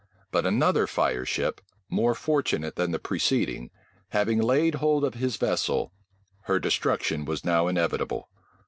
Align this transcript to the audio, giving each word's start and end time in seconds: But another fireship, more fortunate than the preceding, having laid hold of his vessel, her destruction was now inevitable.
But 0.31 0.47
another 0.47 0.87
fireship, 0.87 1.61
more 1.87 2.15
fortunate 2.15 2.75
than 2.75 2.89
the 2.89 2.97
preceding, 2.97 3.69
having 4.09 4.41
laid 4.41 4.73
hold 4.81 5.03
of 5.03 5.13
his 5.13 5.37
vessel, 5.37 5.93
her 6.45 6.57
destruction 6.57 7.23
was 7.23 7.45
now 7.45 7.67
inevitable. 7.67 8.27